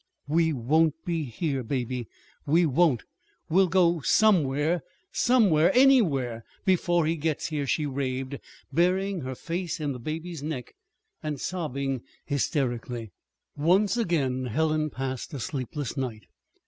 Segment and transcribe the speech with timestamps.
[0.33, 2.07] _"We won't be here, Baby,
[2.47, 3.03] we won't!
[3.49, 4.81] We'll go somewhere
[5.11, 6.43] somewhere anywhere!
[6.65, 8.39] before he gets here," she raved,
[8.73, 10.73] burying her face in the baby's neck
[11.21, 13.11] and sobbing hysterically.
[13.55, 16.25] Once again Helen passed a sleepless night.